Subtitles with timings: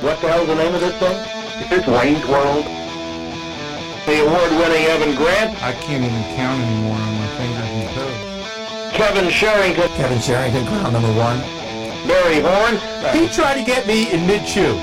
[0.00, 1.16] What the hell's the name of this thing?
[1.70, 2.64] It's Wayne's World.
[4.06, 8.96] The award-winning Evan Grant, I can't even count anymore on my fingers and toes.
[8.96, 11.38] Kevin Sherrington, Kevin Sherrington, ground number one.
[12.08, 12.76] Barry Horn,
[13.14, 14.74] He tried to get me in mid-chew.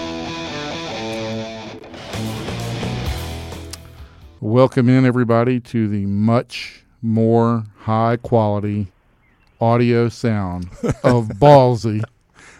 [4.39, 8.87] Welcome in, everybody, to the much more high quality
[9.59, 10.65] audio sound
[11.03, 12.03] of Ballsy,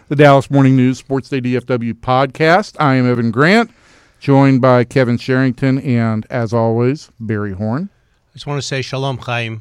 [0.08, 2.76] the Dallas Morning News Sports Day DFW podcast.
[2.80, 3.70] I am Evan Grant,
[4.18, 7.90] joined by Kevin Sherrington and, as always, Barry Horn.
[8.30, 9.60] I just want to say shalom, Chaim.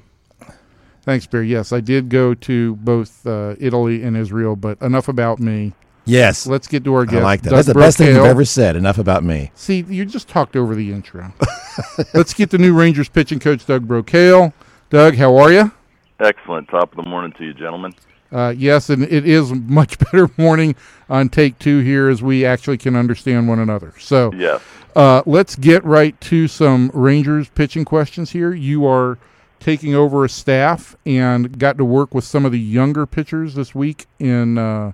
[1.02, 1.50] Thanks, Barry.
[1.50, 5.74] Yes, I did go to both uh, Italy and Israel, but enough about me.
[6.06, 6.48] Yes.
[6.48, 7.18] Let's get to our guest.
[7.18, 7.50] I like that.
[7.50, 8.78] Doug That's the best thing you've ever said.
[8.78, 9.52] Enough about me.
[9.56, 11.34] See, you just talked over the intro.
[12.14, 14.54] Let's get the new Rangers pitching coach, Doug Brocail.
[14.90, 15.74] Doug, how are you?
[16.22, 16.70] Excellent.
[16.70, 17.94] Top of the morning to you, gentlemen.
[18.32, 20.76] Uh, yes, and it is much better morning
[21.10, 23.94] on take two here as we actually can understand one another.
[24.00, 24.62] So Yes.
[24.96, 28.54] uh, let's get right to some Rangers pitching questions here.
[28.54, 29.18] You are
[29.60, 33.74] taking over a staff and got to work with some of the younger pitchers this
[33.74, 34.92] week in uh,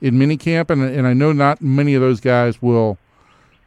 [0.00, 2.98] in minicamp, and and I know not many of those guys will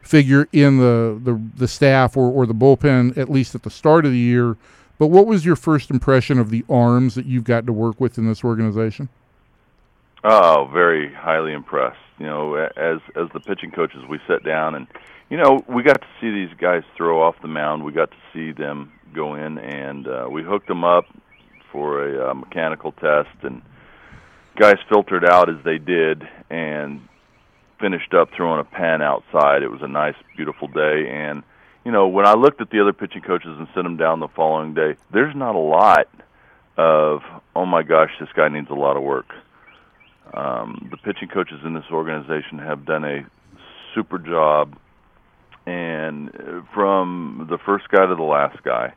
[0.00, 4.06] figure in the the, the staff or, or the bullpen at least at the start
[4.06, 4.56] of the year.
[4.98, 8.18] But what was your first impression of the arms that you've got to work with
[8.18, 9.08] in this organization?
[10.30, 11.96] Oh, very highly impressed.
[12.18, 14.86] You know, as as the pitching coaches, we sat down and,
[15.30, 17.82] you know, we got to see these guys throw off the mound.
[17.82, 21.06] We got to see them go in, and uh, we hooked them up
[21.72, 23.62] for a uh, mechanical test, and
[24.56, 27.08] guys filtered out as they did, and
[27.80, 29.62] finished up throwing a pen outside.
[29.62, 31.42] It was a nice, beautiful day, and
[31.86, 34.28] you know, when I looked at the other pitching coaches and sent them down the
[34.28, 36.06] following day, there's not a lot
[36.76, 37.22] of,
[37.56, 39.32] oh my gosh, this guy needs a lot of work.
[40.34, 43.26] Um, the pitching coaches in this organization have done a
[43.94, 44.76] super job,
[45.66, 48.92] and uh, from the first guy to the last guy,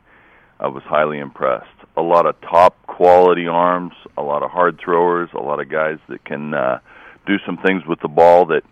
[0.60, 1.68] I was highly impressed.
[1.96, 5.98] A lot of top quality arms, a lot of hard throwers, a lot of guys
[6.08, 6.78] that can uh,
[7.26, 8.62] do some things with the ball that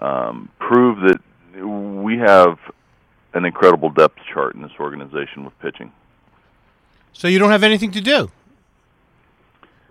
[0.00, 1.20] um, prove that
[1.64, 2.58] we have
[3.34, 5.92] an incredible depth chart in this organization with pitching.
[7.12, 8.30] So you don't have anything to do.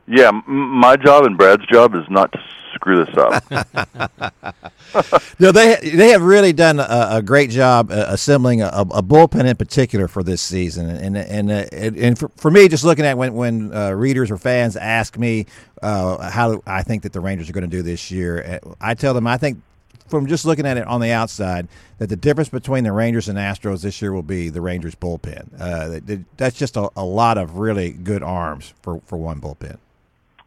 [0.08, 2.40] Yeah, m- my job and Brad's job is not to
[2.74, 3.44] screw this up.
[5.40, 9.46] No, they they have really done a, a great job uh, assembling a, a bullpen
[9.46, 13.04] in particular for this season, and and uh, and, and for, for me, just looking
[13.06, 15.48] at when when uh, readers or fans ask me
[15.82, 18.94] uh, how I think that the Rangers are going to do this year, uh, I
[18.94, 19.60] tell them I think
[20.08, 21.68] from just looking at it on the outside
[21.98, 25.50] that the difference between the Rangers and Astros this year will be the Rangers bullpen.
[25.60, 29.42] Uh, that- that- that's just a, a lot of really good arms for for one
[29.42, 29.78] bullpen.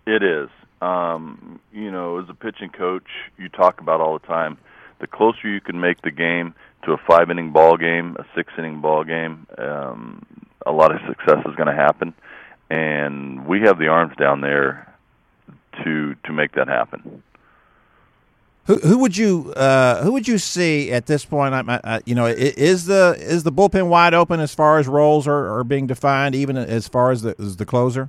[0.08, 0.48] It is.
[0.80, 4.56] Um, you know, as a pitching coach, you talk about all the time.
[5.00, 6.54] The closer you can make the game
[6.84, 10.24] to a five inning ball game, a six inning ball game, um,
[10.64, 12.14] a lot of success is going to happen.
[12.70, 14.94] And we have the arms down there
[15.84, 17.22] to to make that happen.
[18.64, 21.52] Who, who would you uh, who would you see at this point?
[21.52, 25.26] I, I, you know, is the is the bullpen wide open as far as roles
[25.26, 28.08] are, are being defined, even as far as the as the closer?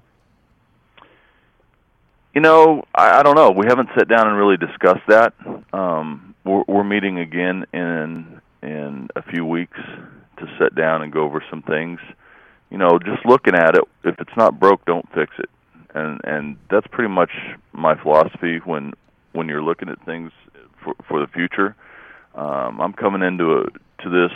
[2.34, 3.52] You know, I, I don't know.
[3.52, 5.34] We haven't sat down and really discussed that.
[5.74, 9.78] Um, we're, we're meeting again in in a few weeks
[10.38, 12.00] to sit down and go over some things.
[12.70, 15.50] You know, just looking at it, if it's not broke, don't fix it,
[15.96, 17.32] and and that's pretty much
[17.74, 18.94] my philosophy when
[19.32, 20.32] when you're looking at things
[20.84, 21.76] for for the future.
[22.36, 23.64] Um, I'm coming into a,
[24.04, 24.32] to this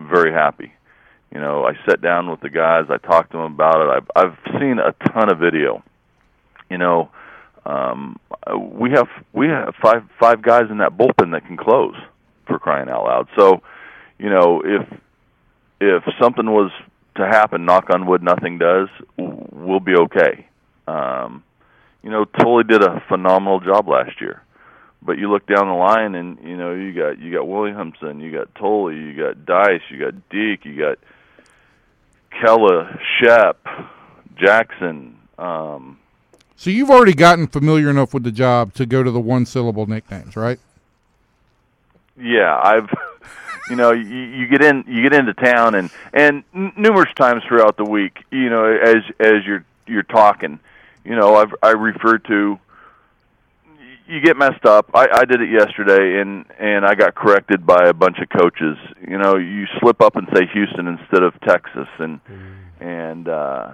[0.00, 0.72] very happy.
[1.32, 2.86] You know, I sat down with the guys.
[2.90, 3.88] I talked to them about it.
[3.88, 5.84] I've I've seen a ton of video
[6.70, 7.10] you know,
[7.66, 8.18] um,
[8.72, 11.94] we have we have five five guys in that bullpen that can close
[12.46, 13.28] for crying out loud.
[13.36, 13.62] So,
[14.18, 14.88] you know, if
[15.80, 16.70] if something was
[17.16, 20.46] to happen, knock on wood, nothing does, we'll be okay.
[20.86, 21.44] Um,
[22.02, 24.42] you know, Tully did a phenomenal job last year.
[25.02, 28.32] But you look down the line, and you know you got you got Williamson, you
[28.32, 30.98] got Tully, you got Dice, you got Deke, you got
[32.32, 33.64] Kela, Shep,
[34.36, 35.16] Jackson.
[35.38, 35.98] Um,
[36.60, 39.86] So you've already gotten familiar enough with the job to go to the one syllable
[39.86, 40.60] nicknames, right?
[42.20, 42.90] Yeah, I've
[43.70, 47.78] you know you, you get in you get into town and and numerous times throughout
[47.78, 50.60] the week, you know, as as you're you're talking,
[51.02, 52.58] you know, I've I refer to
[54.06, 54.90] you get messed up.
[54.92, 58.76] I I did it yesterday and and I got corrected by a bunch of coaches.
[59.08, 62.20] You know, you slip up and say Houston instead of Texas and
[62.80, 63.72] and uh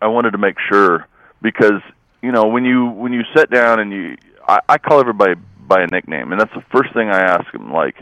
[0.00, 1.08] I wanted to make sure
[1.42, 1.82] because
[2.22, 4.16] you know when you when you sit down and you
[4.46, 7.72] I, I call everybody by a nickname, and that's the first thing I ask them.
[7.72, 7.96] Like,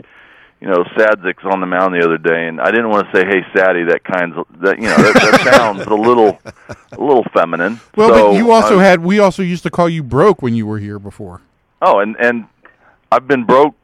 [0.59, 3.25] you know, Sadzeck's on the mound the other day, and I didn't want to say,
[3.25, 4.77] "Hey, Saddy," that kinds of that.
[4.77, 7.79] You know, that, that sounds a little, a little feminine.
[7.95, 10.55] Well, so but you also I'm- had we also used to call you broke when
[10.55, 11.41] you were here before.
[11.81, 12.45] Oh, and and
[13.11, 13.75] I've been broke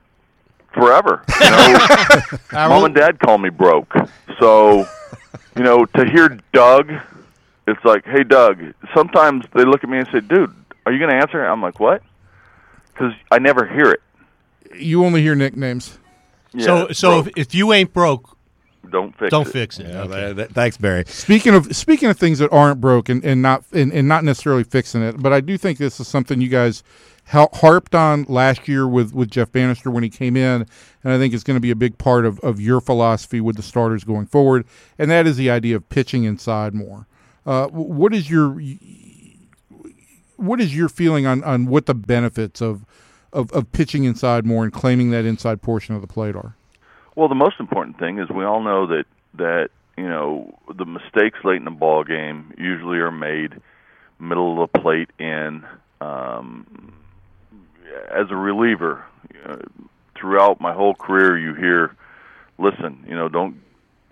[0.73, 1.23] forever.
[1.41, 1.79] You know,
[2.69, 3.93] mom and dad call me broke.
[4.39, 4.87] So,
[5.55, 6.91] you know, to hear Doug,
[7.67, 8.61] it's like, hey, Doug.
[8.95, 10.53] Sometimes they look at me and say, dude,
[10.85, 11.43] are you going to answer?
[11.43, 12.01] I'm like, what?
[12.93, 14.01] Because I never hear it.
[14.75, 15.99] You only hear nicknames.
[16.57, 17.37] so Yeah, so broke.
[17.37, 18.35] if, if you ain't broke,
[18.89, 19.51] don't fix don't it.
[19.51, 19.87] fix it.
[19.87, 20.09] Yeah, Okay.
[20.13, 21.03] that- that- thanks, Barry.
[21.07, 25.01] Speaking of speaking of things that aren't broken and not and, and not necessarily fixing
[25.01, 26.83] it, but I do think this is something you guys
[27.29, 30.65] harped on last year with, with Jeff Banister when he came in,
[31.03, 33.57] and I think it's going to be a big part of, of your philosophy with
[33.57, 34.65] the starters going forward,
[34.97, 37.05] and that is the idea of pitching inside more.
[37.47, 38.61] Uh, what is your
[40.35, 42.85] what is your feeling on, on what the benefits of,
[43.31, 46.55] of of pitching inside more and claiming that inside portion of the plate are?
[47.15, 49.05] Well, the most important thing is we all know that
[49.35, 53.61] that you know the mistakes late in the ball game usually are made
[54.19, 55.65] middle of the plate in.
[56.01, 56.93] Um,
[58.11, 59.03] as a reliever,
[59.45, 59.55] uh,
[60.15, 61.95] throughout my whole career, you hear,
[62.59, 63.55] "Listen, you know, don't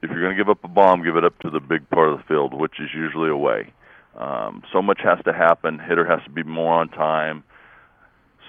[0.06, 2.10] if you're going to give up a bomb, give it up to the big part
[2.10, 3.74] of the field, which is usually away."
[4.18, 5.80] Um, so much has to happen.
[5.80, 7.44] Hitter has to be more on time.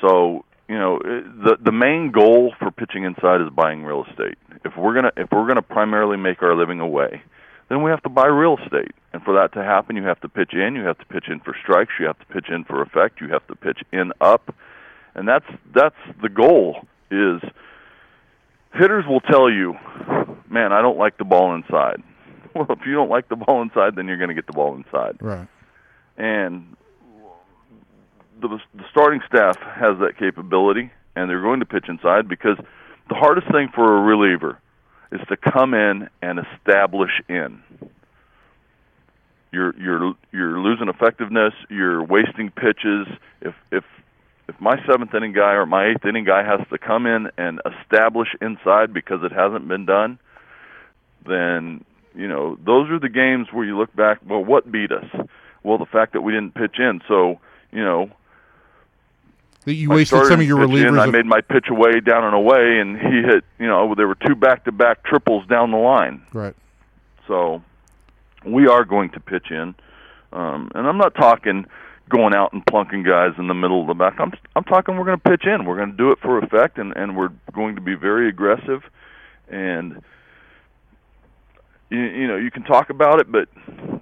[0.00, 4.38] So you know the the main goal for pitching inside is buying real estate.
[4.64, 7.22] If we're gonna if we're gonna primarily make our living away,
[7.68, 8.92] then we have to buy real estate.
[9.12, 10.74] And for that to happen, you have to pitch in.
[10.74, 11.92] You have to pitch in for strikes.
[11.98, 13.20] You have to pitch in for effect.
[13.20, 14.54] You have to pitch in up,
[15.14, 16.86] and that's that's the goal.
[17.10, 17.40] Is
[18.74, 19.74] hitters will tell you,
[20.50, 22.02] man, I don't like the ball inside.
[22.54, 24.74] Well, if you don't like the ball inside, then you're going to get the ball
[24.76, 25.46] inside Right.
[26.16, 26.74] and
[28.40, 32.56] the, the starting staff has that capability, and they're going to pitch inside because
[33.10, 34.58] the hardest thing for a reliever
[35.12, 37.62] is to come in and establish in.
[39.52, 41.52] You're you're you're losing effectiveness.
[41.70, 43.06] You're wasting pitches.
[43.40, 43.84] If if
[44.48, 47.60] if my seventh inning guy or my eighth inning guy has to come in and
[47.82, 50.18] establish inside because it hasn't been done,
[51.28, 51.84] then
[52.14, 54.18] you know those are the games where you look back.
[54.26, 55.04] Well, what beat us?
[55.62, 57.00] Well, the fact that we didn't pitch in.
[57.08, 57.40] So
[57.72, 58.10] you know,
[59.64, 61.00] That you wasted some of your pitching in, relievers.
[61.00, 63.44] I made my pitch away down and away, and he hit.
[63.58, 66.22] You know, there were two back-to-back triples down the line.
[66.32, 66.54] right.
[67.26, 67.62] So
[68.44, 69.74] we are going to pitch in,
[70.32, 71.66] um, and I'm not talking
[72.08, 74.20] going out and plunking guys in the middle of the back.
[74.20, 75.64] I'm I'm talking we're going to pitch in.
[75.64, 78.82] We're going to do it for effect, and and we're going to be very aggressive,
[79.48, 80.00] and
[81.90, 83.48] you, you know you can talk about it, but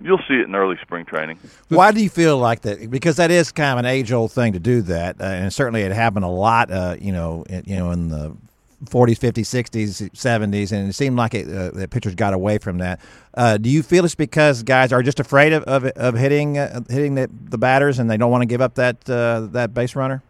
[0.01, 1.39] you'll see it in early spring training.
[1.69, 2.91] Why do you feel like that?
[2.91, 5.93] Because that is kind of an age-old thing to do that, uh, and certainly it
[5.93, 6.71] happened a lot.
[6.71, 8.37] Uh, you know, in, you know, in the
[8.85, 12.79] 40s, 50s, 60s, 70s, and it seemed like it, uh, that pitchers got away from
[12.79, 13.01] that.
[13.35, 16.81] Uh, do you feel it's because guys are just afraid of of, of hitting uh,
[16.89, 19.97] hitting the, the batters, and they don't want to give up that uh, that base
[19.97, 20.23] runner?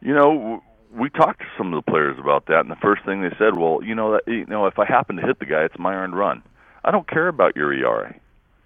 [0.00, 0.62] You know,
[0.98, 3.56] we talked to some of the players about that, and the first thing they said,
[3.56, 5.94] "Well, you know, that you know, if I happen to hit the guy, it's my
[5.94, 6.42] earned run.
[6.84, 8.14] I don't care about your ERA.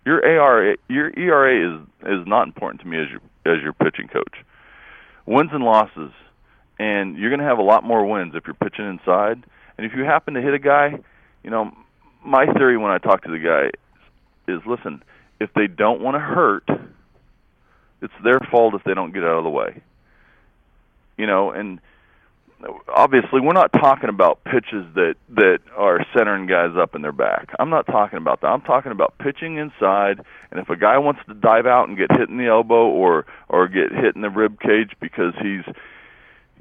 [0.05, 3.20] Your ARA, your ERA is is not important to me as your
[3.56, 4.44] as your pitching coach.
[5.26, 6.12] Wins and losses,
[6.79, 9.44] and you're going to have a lot more wins if you're pitching inside.
[9.78, 10.99] And if you happen to hit a guy,
[11.42, 11.73] you know,
[12.25, 13.71] my theory when I talk to the guy
[14.52, 15.02] is, listen,
[15.40, 16.64] if they don't want to hurt,
[18.00, 19.83] it's their fault if they don't get out of the way
[21.16, 21.80] you know, and
[22.88, 27.50] obviously we're not talking about pitches that that are centering guys up in their back.
[27.59, 28.49] I'm not talking about that.
[28.49, 32.11] I'm talking about pitching inside, and if a guy wants to dive out and get
[32.12, 35.64] hit in the elbow or or get hit in the rib cage because he's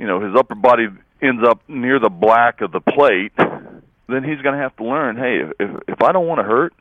[0.01, 0.87] you know, his upper body
[1.21, 5.15] ends up near the black of the plate, then he's going to have to learn,
[5.15, 6.73] hey, if if I don't want to hurt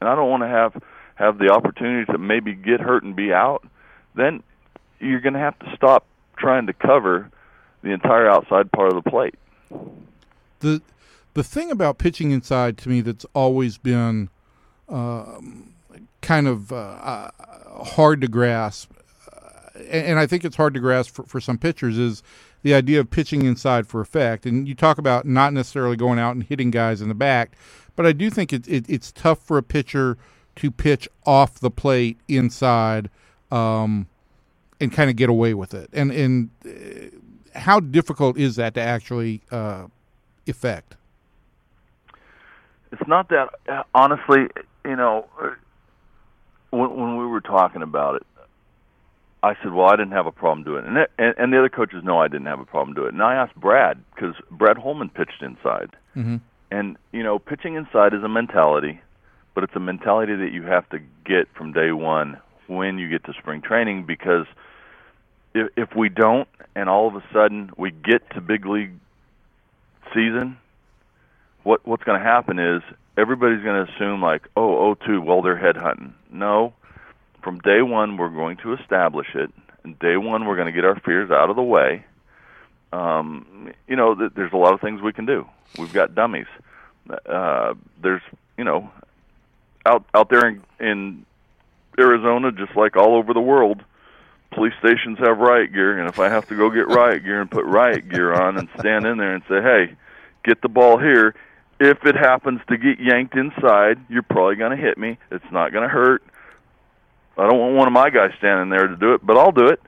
[0.00, 0.82] and I don't want to have
[1.16, 3.66] have the opportunity to maybe get hurt and be out,
[4.16, 4.42] then
[4.98, 6.06] you're going to have to stop
[6.38, 7.30] trying to cover
[7.84, 9.34] the entire outside part of the plate.
[10.60, 10.82] the
[11.34, 14.30] the thing about pitching inside to me that's always been
[14.88, 15.74] um,
[16.22, 17.30] kind of uh, uh,
[17.84, 18.90] hard to grasp,
[19.32, 22.22] uh, and, I think it's hard to grasp for, for some pitchers is
[22.62, 24.46] the idea of pitching inside for effect.
[24.46, 27.56] And you talk about not necessarily going out and hitting guys in the back,
[27.96, 30.16] but I do think it, it, it's tough for a pitcher
[30.56, 33.10] to pitch off the plate inside.
[33.50, 34.06] Um,
[34.80, 37.13] and kind of get away with it, and and uh,
[37.54, 39.86] how difficult is that to actually uh,
[40.46, 40.96] effect?
[42.92, 44.48] It's not that uh, honestly,
[44.84, 45.50] you know, uh,
[46.70, 48.26] when when we were talking about it,
[49.42, 51.58] I said, well, I didn't have a problem doing it, and, it, and and the
[51.58, 53.14] other coaches know I didn't have a problem doing it.
[53.14, 56.36] And I asked Brad because Brad Holman pitched inside, Mm-hmm.
[56.70, 59.00] and you know, pitching inside is a mentality,
[59.54, 63.24] but it's a mentality that you have to get from day one when you get
[63.24, 64.46] to spring training because
[65.54, 68.92] if if we don't, and all of a sudden we get to big league
[70.12, 70.58] season,
[71.62, 72.82] what what's going to happen is
[73.16, 76.12] everybody's going to assume like, oh, oh, two, well, they're headhunting.
[76.30, 76.74] No,
[77.42, 79.52] from day one we're going to establish it,
[79.84, 82.04] and day one we're going to get our fears out of the way.
[82.92, 85.46] Um, you know, th- there's a lot of things we can do.
[85.78, 86.46] We've got dummies.
[87.26, 88.22] Uh, there's,
[88.56, 88.90] you know,
[89.84, 91.26] out out there in, in
[91.98, 93.82] Arizona, just like all over the world,
[94.54, 97.50] police stations have riot gear, and if I have to go get riot gear and
[97.50, 99.94] put riot gear on and stand in there and say, "Hey,
[100.44, 101.34] get the ball here,"
[101.80, 105.18] if it happens to get yanked inside, you're probably going to hit me.
[105.30, 106.22] It's not going to hurt.
[107.36, 109.66] I don't want one of my guys standing there to do it, but I'll do
[109.66, 109.80] it.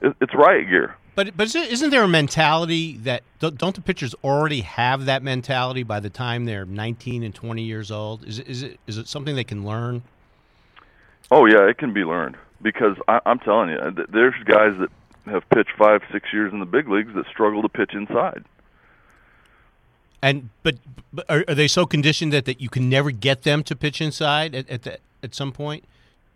[0.00, 0.96] it it's riot gear.
[1.14, 5.22] But but is- isn't there a mentality that don't don't the pitchers already have that
[5.22, 8.24] mentality by the time they're 19 and 20 years old?
[8.24, 10.02] Is it is it is it something they can learn?
[11.30, 14.90] Oh yeah, it can be learned because I, I'm telling you, there's guys that
[15.26, 18.44] have pitched five, six years in the big leagues that struggle to pitch inside.
[20.22, 20.76] And but,
[21.12, 24.00] but are, are they so conditioned that, that you can never get them to pitch
[24.00, 25.84] inside at at, the, at some point?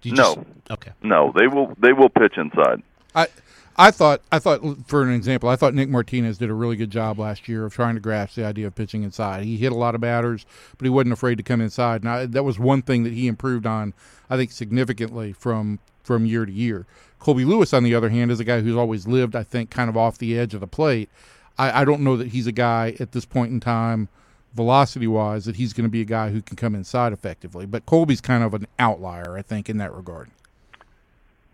[0.02, 0.34] Do you No.
[0.34, 0.92] Just, okay.
[1.02, 1.74] No, they will.
[1.78, 2.82] They will pitch inside.
[3.14, 3.28] I
[3.76, 6.90] I thought I thought for an example, I thought Nick Martinez did a really good
[6.90, 9.44] job last year of trying to grasp the idea of pitching inside.
[9.44, 10.44] He hit a lot of batters,
[10.76, 12.04] but he wasn't afraid to come inside.
[12.04, 13.94] Now that was one thing that he improved on,
[14.28, 15.78] I think, significantly from
[16.08, 16.86] from year to year.
[17.18, 19.90] Colby Lewis, on the other hand, is a guy who's always lived, I think, kind
[19.90, 21.10] of off the edge of the plate.
[21.58, 24.08] I, I don't know that he's a guy at this point in time,
[24.54, 27.66] velocity wise, that he's going to be a guy who can come inside effectively.
[27.66, 30.30] But Colby's kind of an outlier, I think, in that regard.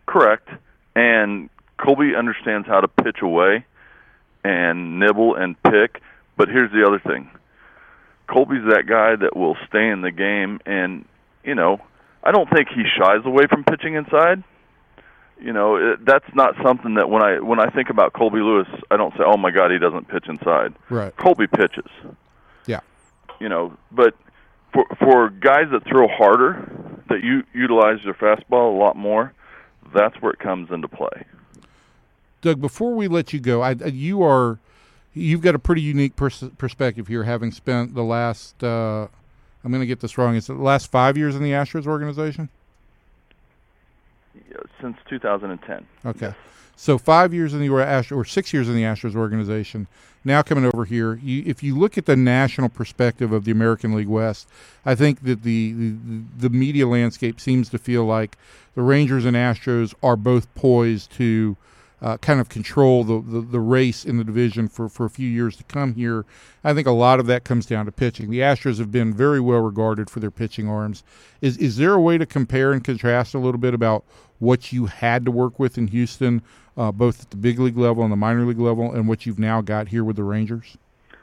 [0.06, 0.48] Correct.
[0.94, 3.66] And Colby understands how to pitch away
[4.44, 6.00] and nibble and pick.
[6.36, 7.28] But here's the other thing
[8.28, 10.60] Colby's that guy that will stay in the game.
[10.64, 11.06] And,
[11.42, 11.80] you know,
[12.24, 14.42] I don't think he shies away from pitching inside.
[15.40, 18.68] You know, it, that's not something that when I when I think about Colby Lewis,
[18.90, 21.14] I don't say, "Oh my God, he doesn't pitch inside." Right.
[21.16, 21.90] Colby pitches.
[22.66, 22.80] Yeah.
[23.40, 24.14] You know, but
[24.72, 26.70] for for guys that throw harder,
[27.08, 29.34] that you utilize their fastball a lot more,
[29.94, 31.24] that's where it comes into play.
[32.40, 34.58] Doug, before we let you go, I, you are
[35.14, 39.08] you've got a pretty unique pers- perspective here, having spent the last uh,
[39.64, 40.36] I'm going to get this wrong.
[40.36, 42.50] Is it the last five years in the Astros organization?
[44.34, 45.86] Yeah, Since 2010.
[46.04, 46.34] Okay,
[46.76, 49.86] so five years in the Astros or six years in the Astros organization.
[50.26, 53.94] Now coming over here, you, if you look at the national perspective of the American
[53.94, 54.48] League West,
[54.84, 55.94] I think that the, the
[56.38, 58.36] the media landscape seems to feel like
[58.74, 61.56] the Rangers and Astros are both poised to
[62.02, 65.28] uh, kind of control the, the, the race in the division for, for a few
[65.28, 66.24] years to come here.
[66.62, 68.30] I think a lot of that comes down to pitching.
[68.30, 71.02] The Astros have been very well regarded for their pitching arms.
[71.40, 74.04] Is is there a way to compare and contrast a little bit about
[74.38, 76.42] what you had to work with in Houston,
[76.76, 79.38] uh, both at the big league level and the minor league level, and what you've
[79.38, 80.76] now got here with the Rangers?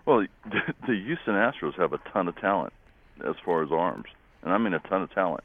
[0.06, 2.74] Well, the Houston Astros have a ton of talent
[3.28, 4.08] as far as arms,
[4.42, 5.44] and I mean a ton of talent.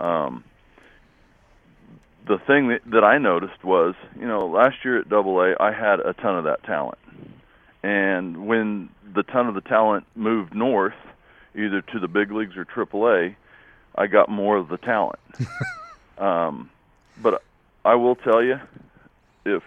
[0.00, 0.42] Um,
[2.26, 5.72] the thing that, that I noticed was, you know, last year at Double A, I
[5.72, 6.98] had a ton of that talent,
[7.82, 10.94] and when the ton of the talent moved north,
[11.54, 13.36] either to the big leagues or Triple A,
[13.94, 15.20] I got more of the talent.
[16.18, 16.70] um,
[17.22, 17.42] but
[17.84, 18.58] I will tell you,
[19.44, 19.62] if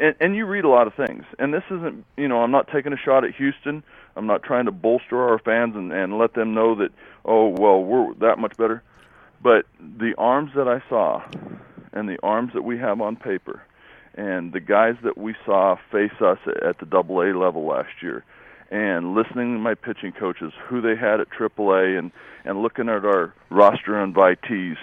[0.00, 2.68] and, and you read a lot of things, and this isn't, you know, I'm not
[2.72, 3.82] taking a shot at Houston.
[4.16, 6.90] I'm not trying to bolster our fans and, and let them know that,
[7.24, 8.82] oh, well, we're that much better.
[9.42, 11.22] But the arms that I saw,
[11.92, 13.62] and the arms that we have on paper,
[14.14, 18.24] and the guys that we saw face us at the Double A level last year,
[18.70, 22.12] and listening to my pitching coaches, who they had at Triple A, and
[22.44, 24.76] and looking at our roster invitees,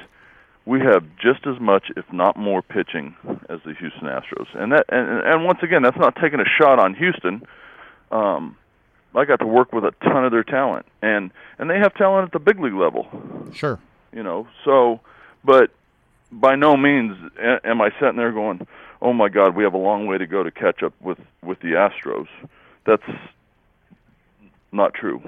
[0.66, 3.16] we have just as much, if not more, pitching
[3.50, 4.48] as the Houston Astros.
[4.54, 7.42] And that, and, and once again, that's not taking a shot on Houston.
[8.12, 8.58] Um,
[9.16, 12.26] I got to work with a ton of their talent, and and they have talent
[12.28, 13.08] at the big league level.
[13.54, 13.80] Sure.
[14.14, 15.00] You know, so,
[15.44, 15.72] but
[16.32, 17.18] by no means
[17.64, 18.68] am I sitting there going,
[19.02, 21.60] "Oh my God, we have a long way to go to catch up with with
[21.60, 22.28] the Astros."
[22.86, 23.04] That's
[24.72, 25.22] not true.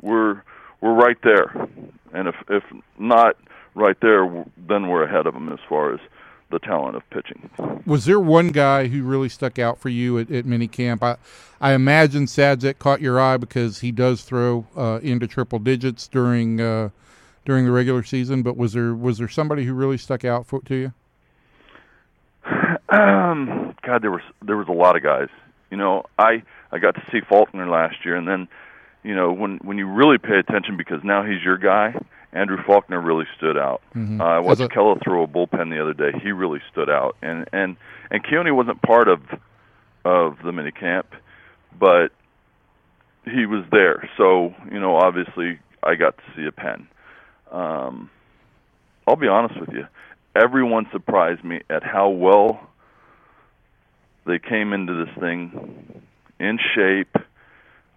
[0.00, 0.42] We're
[0.80, 1.68] we're right there,
[2.12, 2.64] and if if
[2.98, 3.36] not
[3.74, 6.00] right there, then we're ahead of them as far as
[6.50, 7.50] the talent of pitching.
[7.86, 11.02] Was there one guy who really stuck out for you at, at minicamp?
[11.02, 11.16] I,
[11.60, 16.60] I imagine Sadzeck caught your eye because he does throw uh, into triple digits during
[16.60, 16.90] uh,
[17.44, 18.42] during the regular season.
[18.42, 20.92] But was there was there somebody who really stuck out for, to you?
[22.88, 25.28] Um, God, there was there was a lot of guys.
[25.70, 28.48] You know, I I got to see Faulkner last year, and then,
[29.02, 31.94] you know, when when you really pay attention because now he's your guy.
[32.34, 33.80] Andrew Faulkner really stood out.
[33.94, 34.20] Mhm.
[34.20, 36.18] Uh, I watched a- Kello throw a bullpen the other day.
[36.22, 37.76] He really stood out, and and
[38.10, 39.20] and Keone wasn't part of
[40.04, 41.06] of the mini camp,
[41.78, 42.12] but
[43.24, 44.06] he was there.
[44.18, 46.86] So you know, obviously, I got to see a pen.
[47.52, 48.10] Um,
[49.06, 49.86] I'll be honest with you.
[50.34, 52.68] Everyone surprised me at how well
[54.26, 56.02] they came into this thing
[56.40, 57.14] in shape.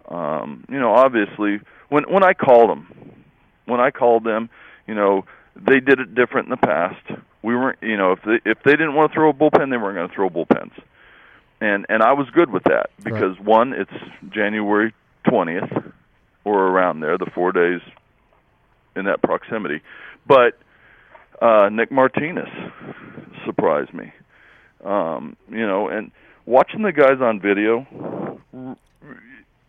[0.08, 3.24] Um, you know, obviously, when when I called them,
[3.64, 4.50] when I called them,
[4.86, 5.24] you know,
[5.56, 7.20] they did it different in the past.
[7.42, 9.76] We weren't, you know, if they if they didn't want to throw a bullpen, they
[9.76, 10.72] weren't going to throw bullpens,
[11.60, 13.90] and and I was good with that because one, it's
[14.30, 14.92] January
[15.28, 15.70] twentieth
[16.44, 17.80] or around there, the four days
[18.96, 19.82] in that proximity,
[20.26, 20.58] but
[21.40, 22.48] uh, Nick Martinez
[23.44, 24.12] surprised me.
[24.84, 26.10] Um, you know, and
[26.46, 27.86] watching the guys on video,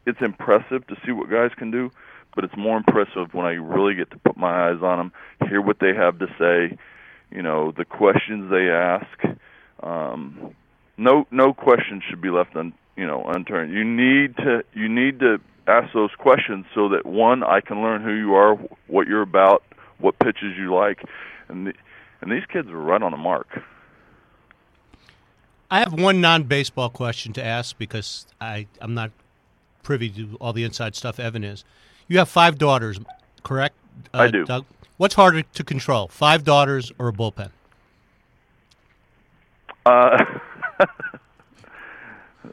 [0.06, 1.92] it's impressive to see what guys can do,
[2.36, 5.12] but it's more impressive when I really get to put my eyes on them,
[5.50, 6.78] hear what they have to say,
[7.32, 9.40] you know, the questions they ask.
[9.84, 10.56] Um,
[10.98, 13.74] no, no question should be left un, you know, unturned.
[13.74, 18.02] You need to, you need to ask those questions so that one, I can learn
[18.02, 18.56] who you are,
[18.88, 19.64] what you're about,
[20.00, 21.04] what pitches you like,
[21.50, 21.74] and the,
[22.22, 23.62] and these kids are right on the mark.
[25.70, 29.12] I have one non-baseball question to ask because I I'm not
[29.84, 31.20] privy to all the inside stuff.
[31.20, 31.66] Evan is.
[32.08, 33.00] You have five daughters,
[33.44, 33.76] correct?
[34.14, 34.46] Uh, I do.
[34.46, 34.66] Doug?
[34.96, 37.52] What's harder to control, five daughters or a bullpen?
[39.86, 40.24] Uh,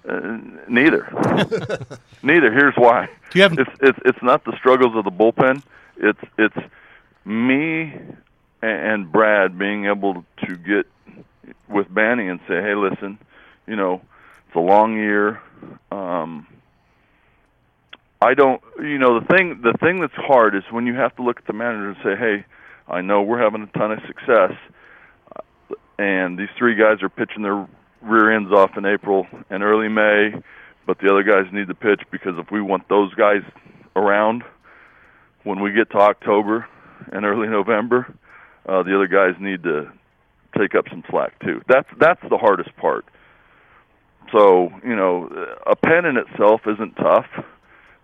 [0.08, 1.04] uh, neither.
[2.22, 2.52] neither.
[2.52, 3.08] Here's why.
[3.30, 5.62] Do you have- It's it's it's not the struggles of the bullpen.
[5.96, 6.56] It's it's
[7.24, 7.92] me
[8.62, 10.86] and Brad being able to get
[11.68, 13.18] with Banny and say, hey, listen,
[13.66, 14.00] you know,
[14.46, 15.40] it's a long year.
[15.92, 16.46] Um,
[18.22, 21.22] I don't, you know, the thing the thing that's hard is when you have to
[21.22, 22.44] look at the manager and say, hey,
[22.88, 24.52] I know we're having a ton of success
[25.98, 27.66] and these three guys are pitching their
[28.04, 30.34] rear ends off in April and early May,
[30.86, 33.42] but the other guys need to pitch because if we want those guys
[33.96, 34.42] around
[35.44, 36.66] when we get to October
[37.12, 38.06] and early November,
[38.66, 39.90] uh, the other guys need to
[40.58, 41.60] take up some slack too.
[41.68, 43.04] That's that's the hardest part.
[44.32, 45.28] So you know,
[45.66, 47.26] a pen in itself isn't tough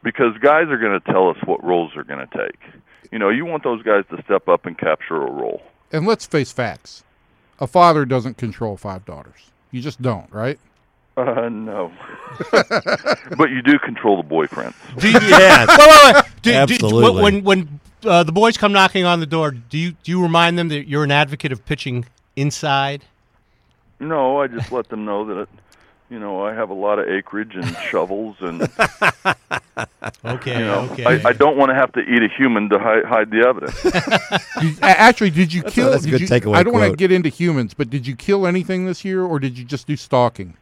[0.03, 2.83] because guys are going to tell us what roles they're going to take.
[3.13, 5.63] You know, you want those guys to step up and capture a role.
[5.93, 7.05] And let's face facts.
[7.59, 9.51] A father doesn't control five daughters.
[9.71, 10.59] You just don't, right?
[11.17, 11.93] Uh, no.
[12.51, 14.75] but you do control the boyfriends.
[14.99, 15.69] Do you, Yes.
[15.79, 16.25] wait, wait, wait.
[16.43, 17.23] Do, do- Absolutely.
[17.23, 20.59] when when uh, the boys come knocking on the door, do you do you remind
[20.59, 22.07] them that you're an advocate of pitching
[22.37, 23.05] inside?
[23.99, 25.49] No, I just let them know that,
[26.09, 28.67] you know, I have a lot of acreage and shovels, and
[30.41, 31.05] Okay, you know, okay.
[31.05, 33.83] I, I don't want to have to eat a human to hide, hide the evidence.
[34.61, 35.91] Did, actually, did you That's a- kill?
[35.91, 38.17] that's a good you, takeaway I don't want to get into humans, but did you
[38.17, 40.57] kill anything this year, or did you just do stalking?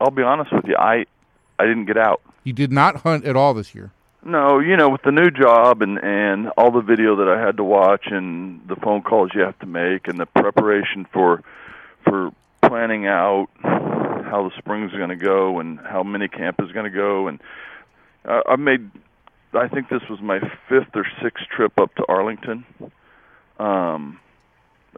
[0.00, 1.04] I'll be honest with you, I,
[1.58, 2.20] I didn't get out.
[2.44, 3.92] You did not hunt at all this year.
[4.24, 7.56] No, you know, with the new job and and all the video that I had
[7.56, 11.42] to watch and the phone calls you have to make and the preparation for
[12.04, 12.30] for
[12.62, 16.96] planning out how the spring's going to go and how mini camp is going to
[16.96, 17.40] go and
[18.24, 18.90] uh, I made
[19.54, 22.64] I think this was my fifth or sixth trip up to Arlington.
[23.58, 24.18] Um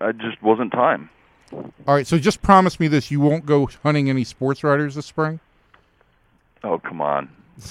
[0.00, 1.10] I just wasn't time.
[1.52, 5.06] All right, so just promise me this: you won't go hunting any sports writers this
[5.06, 5.38] spring.
[6.64, 7.28] Oh, come on.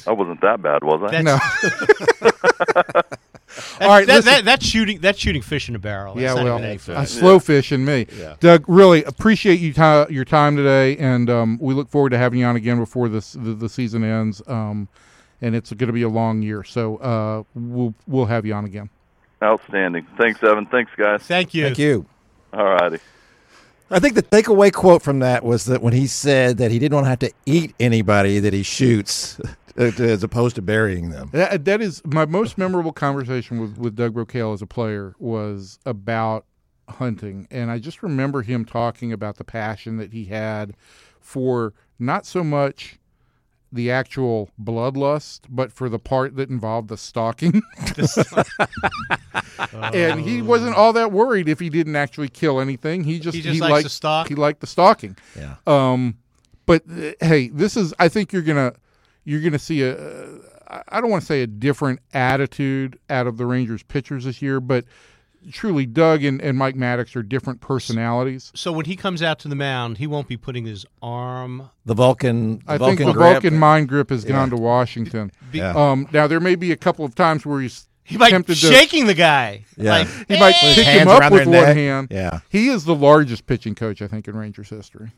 [0.08, 1.22] I wasn't that bad, was I?
[1.22, 2.30] That's- No.
[2.32, 3.20] That-
[3.82, 5.00] All right, that, that, that's shooting.
[5.00, 6.16] That's shooting fish in a barrel.
[6.16, 6.98] That's yeah, well, even egg fish.
[6.98, 8.08] a slow fish in me.
[8.18, 8.36] Yeah.
[8.40, 12.40] Doug, really appreciate you ti- your time today, and um, we look forward to having
[12.40, 14.42] you on again before this the, the season ends.
[14.48, 14.88] Um,
[15.44, 18.66] and it's going to be a long year, so uh, we'll we'll have you on
[18.66, 18.90] again.
[19.44, 20.08] Outstanding.
[20.18, 20.66] Thanks, Evan.
[20.68, 21.22] Thanks, guys.
[21.24, 21.66] Thank you.
[21.66, 22.06] Thank you.
[22.54, 23.00] All righty.
[23.92, 26.96] I think the takeaway quote from that was that when he said that he didn't
[26.96, 29.40] want to have to eat anybody that he shoots,
[29.78, 31.30] uh, as opposed to burying them.
[31.34, 35.78] That, that is my most memorable conversation with, with Doug Brocail as a player was
[35.86, 36.46] about
[36.88, 37.48] hunting.
[37.52, 40.74] And I just remember him talking about the passion that he had
[41.20, 42.98] for not so much
[43.74, 47.62] the actual bloodlust, but for the part that involved the stalking.
[49.94, 53.04] and he wasn't all that worried if he didn't actually kill anything.
[53.04, 54.28] He just He just likes liked to stalk?
[54.28, 55.18] He liked the stalking.
[55.36, 55.56] Yeah.
[55.66, 56.18] Um,
[56.66, 57.94] but uh, hey, this is.
[58.00, 58.74] I think you're gonna
[59.26, 59.96] you're gonna see a.
[59.96, 60.28] Uh,
[60.88, 64.60] I don't want to say a different attitude out of the Rangers pitchers this year,
[64.60, 64.86] but
[65.52, 68.52] truly, Doug and, and Mike Maddux are different personalities.
[68.56, 71.70] So when he comes out to the mound, he won't be putting his arm.
[71.86, 72.60] The Vulcan.
[72.60, 73.32] The I Vulcan think the grip.
[73.34, 75.32] Vulcan mind grip has gone to Washington.
[75.52, 75.72] Be- Yeah.
[75.76, 78.68] Um, now there may be a couple of times where he's He might tempted to
[78.68, 79.66] shaking the guy.
[79.78, 79.92] Yeah.
[79.92, 81.76] Like, he might pick him up with one neck.
[81.78, 82.08] hand.
[82.12, 82.40] Yeah.
[82.50, 85.12] He is the largest pitching coach I think in Rangers history.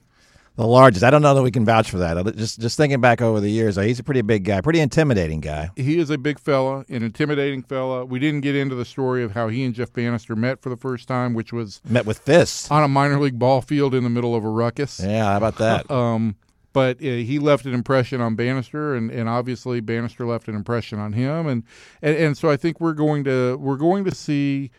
[0.57, 1.03] The largest.
[1.03, 2.35] I don't know that we can vouch for that.
[2.37, 5.69] Just just thinking back over the years, he's a pretty big guy, pretty intimidating guy.
[5.75, 8.05] He is a big fella, an intimidating fella.
[8.05, 10.77] We didn't get into the story of how he and Jeff Banister met for the
[10.77, 12.71] first time, which was Met with fists.
[12.71, 15.01] on a minor league ball field in the middle of a ruckus.
[15.01, 15.91] Yeah, how about that?
[15.95, 16.35] Um,
[16.71, 20.99] but uh, he left an impression on Banister, and, and obviously Banister left an impression
[20.99, 21.63] on him, and,
[22.01, 24.71] and and so I think we're going to we're going to see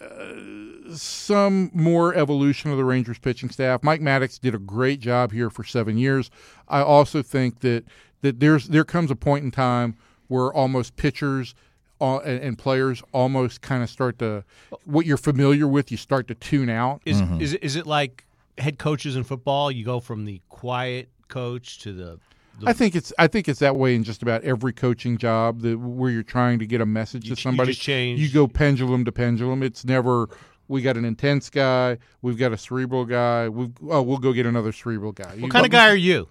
[0.00, 3.82] uh, some more evolution of the Rangers pitching staff.
[3.82, 6.30] Mike Maddux did a great job here for seven years.
[6.68, 7.84] I also think that
[8.22, 9.96] that there's there comes a point in time
[10.28, 11.54] where almost pitchers.
[12.00, 14.44] Uh, and, and players almost kind of start to
[14.84, 15.90] what you're familiar with.
[15.90, 17.02] You start to tune out.
[17.04, 17.40] is Mm-hmm.
[17.40, 18.24] is it, is it like
[18.56, 19.68] head coaches in football?
[19.72, 22.20] You go from the quiet coach to the.
[22.60, 25.60] The I think it's I think it's that way in just about every coaching job
[25.62, 27.72] that where you're trying to get a message You to ch- you somebody.
[27.72, 28.20] just change.
[28.20, 29.62] You go pendulum to pendulum.
[29.62, 30.28] It's never
[30.68, 33.48] we got an intense guy, we've got a cerebral guy.
[33.48, 35.34] We've oh we'll go get another cerebral guy.
[35.38, 36.28] what kind of guy are you?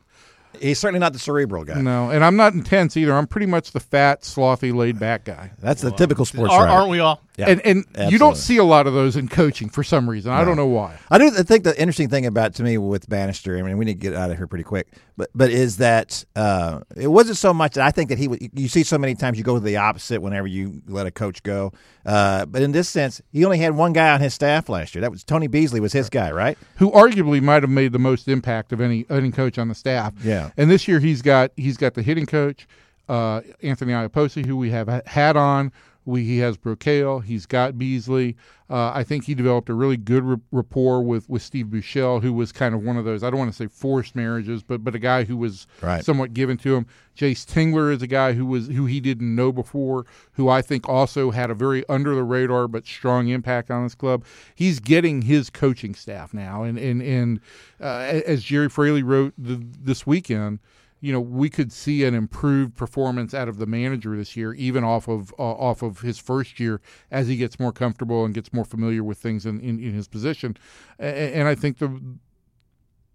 [0.62, 1.82] He's certainly not the cerebral guy.
[1.82, 3.13] No, and I'm not intense either.
[3.13, 5.52] I'm pretty much the fat, slothy, laid back guy.
[5.60, 7.22] That's the typical sports Are, aren't we all?
[7.38, 10.32] Yeah, and and you don't see a lot of those in coaching for some reason.
[10.32, 10.97] I don't know why.
[11.12, 13.86] I do I think the interesting thing about to me with Banister, I mean, we
[13.86, 17.38] need to get out of here pretty quick, but but is that uh, it wasn't
[17.38, 18.50] so much that I think that he would.
[18.54, 21.43] You see so many times you go to the opposite whenever you let a coach
[21.43, 21.73] go,
[22.08, 25.04] uh, but in this sense, he only had one guy on his staff last year.
[25.04, 26.58] That was Tony Beasley was his guy, right?
[26.78, 30.12] who arguably might have made the most impact of any any coach on the staff.
[30.23, 30.50] Yeah.
[30.58, 32.67] And this year he's got he's got the hitting coach,
[33.08, 35.71] uh, Anthony Iapoce, who we have had on.
[36.08, 37.24] We, he has Brocail.
[37.24, 38.36] He's got Beasley.
[38.70, 42.34] Uh, I think he developed a really good r- rapport with, with Steve Buechele, who
[42.34, 44.93] was kind of one of those I don't want to say forced marriages, but but
[44.96, 46.04] a guy who was Right.
[46.04, 46.86] somewhat given to him.
[47.17, 50.88] Jayce Tingler is a guy who was who he didn't know before, who I think
[50.89, 54.24] also had a very under the radar but strong impact on this club.
[54.56, 57.39] He's getting his coaching staff now, and and and
[57.82, 60.60] uh, as Gerry Fraley wrote the, this weekend,
[61.00, 64.84] you know we could see an improved performance out of the manager this year, even
[64.84, 66.82] off of uh, off of his first year
[67.12, 70.08] as he gets more comfortable and gets more familiar with things in, in, in his
[70.08, 70.58] position,
[71.00, 72.02] A- a- and I think the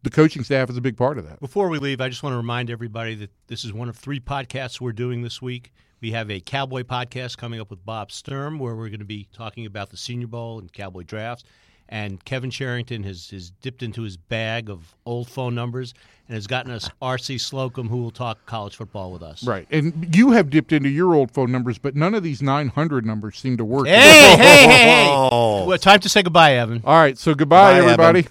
[0.02, 1.38] the coaching staff is a big part of that.
[1.40, 4.18] Before we leave, I just want to remind everybody that this is one of three
[4.18, 5.72] podcasts we're doing this week.
[6.00, 9.28] We have a Cowboy podcast coming up with Bob Sturm, where we're going to be
[9.32, 11.44] talking about the Senior Bowl and Cowboy drafts.
[11.92, 15.92] And Kevin Sherrington has, has dipped into his bag of old phone numbers
[16.26, 17.36] and has gotten us R.C.
[17.36, 19.44] Slocum, who will talk college football with us.
[19.44, 19.66] Right.
[19.70, 23.38] And you have dipped into your old phone numbers, but none of these 900 numbers
[23.38, 23.86] seem to work.
[23.86, 25.06] Hey, hey, hey, hey!
[25.66, 26.80] Well, time to say goodbye, Evan.
[26.82, 27.18] All right.
[27.18, 27.90] So goodbye, Bye, Evan.
[27.90, 28.28] everybody.